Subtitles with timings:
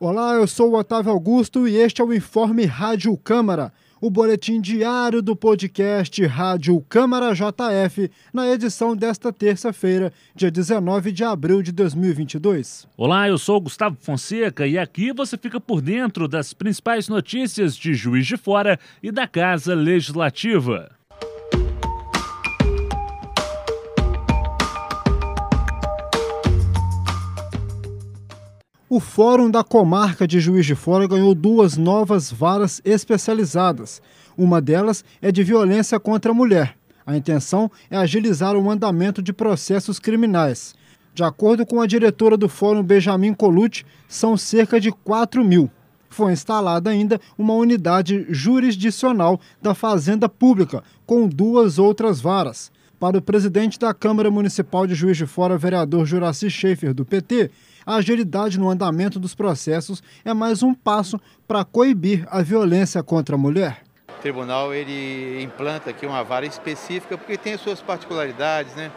[0.00, 4.60] Olá, eu sou o Otávio Augusto e este é o Informe Rádio Câmara, o boletim
[4.60, 11.72] diário do podcast Rádio Câmara JF, na edição desta terça-feira, dia 19 de abril de
[11.72, 12.86] 2022.
[12.96, 17.92] Olá, eu sou Gustavo Fonseca e aqui você fica por dentro das principais notícias de
[17.92, 20.97] Juiz de Fora e da Casa Legislativa.
[28.90, 34.00] O Fórum da Comarca de Juiz de Fora ganhou duas novas varas especializadas.
[34.34, 36.74] Uma delas é de violência contra a mulher.
[37.04, 40.74] A intenção é agilizar o andamento de processos criminais.
[41.12, 45.70] De acordo com a diretora do Fórum Benjamin Colucci, são cerca de 4 mil.
[46.08, 52.72] Foi instalada ainda uma unidade jurisdicional da Fazenda Pública, com duas outras varas.
[52.98, 57.48] Para o presidente da Câmara Municipal de Juiz de Fora, vereador Juraci Schaefer, do PT,
[57.86, 63.36] a agilidade no andamento dos processos é mais um passo para coibir a violência contra
[63.36, 63.82] a mulher.
[64.08, 68.90] O tribunal ele implanta aqui uma vara específica porque tem as suas particularidades, né?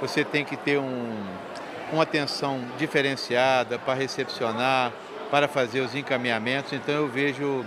[0.00, 1.12] Você tem que ter um,
[1.92, 4.92] uma atenção diferenciada para recepcionar,
[5.30, 6.72] para fazer os encaminhamentos.
[6.72, 7.64] Então eu vejo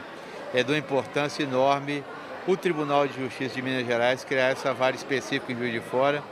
[0.53, 2.03] é, de uma importância enorme
[2.47, 6.23] o Tribunal de Justiça de Minas Gerais criar essa vara específica em Juiz de Fora,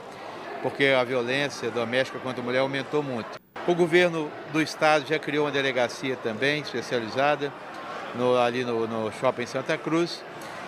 [0.62, 3.38] porque a violência doméstica contra a mulher aumentou muito.
[3.66, 7.52] O governo do estado já criou uma delegacia também especializada
[8.14, 10.24] no, ali no, no Shopping Santa Cruz,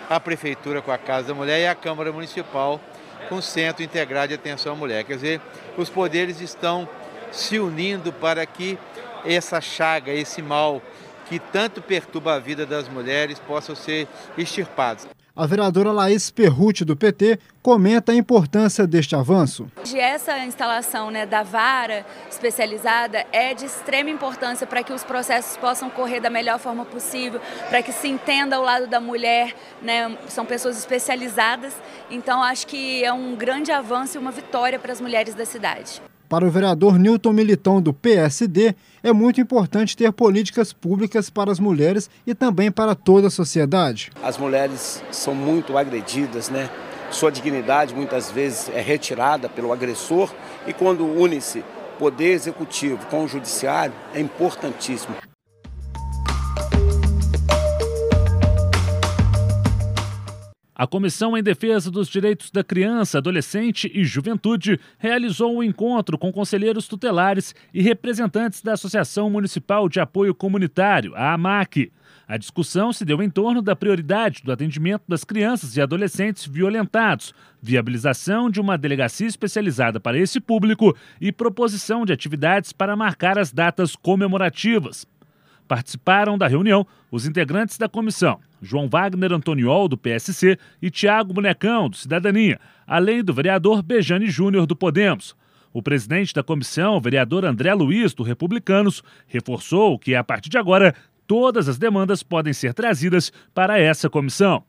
[0.08, 2.80] a prefeitura com a Casa da Mulher e a Câmara Municipal
[3.28, 5.04] com o Centro Integrado de Atenção à Mulher.
[5.04, 5.40] Quer dizer,
[5.77, 6.88] os poderes estão
[7.32, 8.78] se unindo para que
[9.24, 10.82] essa chaga, esse mal
[11.27, 14.06] que tanto perturba a vida das mulheres possa ser
[14.36, 15.11] extirpado.
[15.34, 19.66] A vereadora Laís Perruti, do PT, comenta a importância deste avanço.
[19.94, 25.89] Essa instalação né, da vara especializada é de extrema importância para que os processos possam
[25.89, 27.40] correr da melhor forma possível,
[27.70, 31.74] para que se entenda o lado da mulher, né, são pessoas especializadas,
[32.11, 36.02] então acho que é um grande avanço e uma vitória para as mulheres da cidade.
[36.32, 41.60] Para o vereador Newton Militão, do PSD, é muito importante ter políticas públicas para as
[41.60, 44.10] mulheres e também para toda a sociedade.
[44.22, 46.70] As mulheres são muito agredidas, né?
[47.10, 50.32] Sua dignidade muitas vezes é retirada pelo agressor
[50.66, 51.62] e quando une-se
[51.98, 55.14] poder executivo com o judiciário é importantíssimo.
[60.82, 66.32] A Comissão em Defesa dos Direitos da Criança, Adolescente e Juventude realizou um encontro com
[66.32, 71.92] conselheiros tutelares e representantes da Associação Municipal de Apoio Comunitário, a AMAC.
[72.26, 77.32] A discussão se deu em torno da prioridade do atendimento das crianças e adolescentes violentados,
[77.62, 83.52] viabilização de uma delegacia especializada para esse público e proposição de atividades para marcar as
[83.52, 85.06] datas comemorativas.
[85.72, 91.88] Participaram da reunião os integrantes da comissão, João Wagner Antoniol, do PSC, e Tiago Bonecão,
[91.88, 95.34] do Cidadania, além do vereador Bejane Júnior, do Podemos.
[95.72, 100.94] O presidente da comissão, vereador André Luiz, do Republicanos, reforçou que, a partir de agora,
[101.27, 104.62] todas as demandas podem ser trazidas para essa comissão.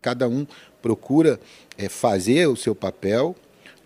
[0.00, 0.46] Cada um
[0.80, 1.38] procura
[1.76, 3.36] é, fazer o seu papel,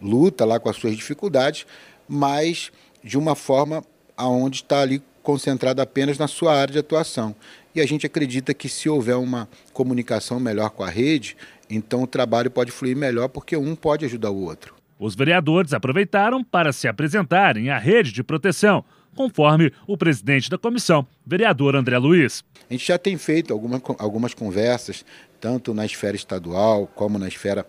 [0.00, 1.66] luta lá com as suas dificuldades,
[2.09, 2.70] mas
[3.03, 3.82] de uma forma
[4.16, 7.34] aonde está ali concentrado apenas na sua área de atuação.
[7.75, 11.36] E a gente acredita que se houver uma comunicação melhor com a rede,
[11.69, 14.75] então o trabalho pode fluir melhor porque um pode ajudar o outro.
[14.98, 21.06] Os vereadores aproveitaram para se apresentarem à rede de proteção, conforme o presidente da comissão,
[21.25, 22.44] vereador André Luiz.
[22.69, 25.04] A gente já tem feito alguma, algumas conversas,
[25.41, 27.66] tanto na esfera estadual como na esfera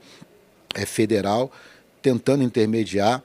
[0.76, 1.52] é, federal,
[2.02, 3.24] tentando intermediar